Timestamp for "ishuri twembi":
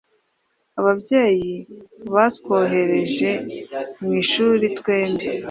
4.21-5.25